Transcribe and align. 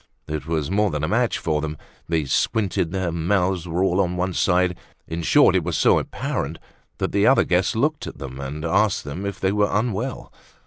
It 0.27 0.47
was 0.47 0.71
more 0.71 0.89
than 0.89 1.03
a 1.03 1.07
match 1.07 1.37
for 1.37 1.61
them. 1.61 1.77
They 2.09 2.25
squinted—their 2.25 3.11
mouths 3.11 3.67
were 3.67 3.83
all 3.83 4.01
on 4.01 4.17
one 4.17 4.33
side. 4.33 4.75
In 5.07 5.21
short 5.21 5.55
it 5.55 5.63
was 5.63 5.77
so 5.77 5.99
apparent 5.99 6.57
that 6.97 7.11
the 7.11 7.27
other 7.27 7.43
guests 7.43 7.75
looked 7.75 8.07
at 8.07 8.17
them, 8.17 8.39
and 8.41 8.65
asked 8.65 9.03
them 9.03 9.27
if 9.27 9.39
they 9.39 9.51
were 9.51 9.69
unwell. 9.71 10.33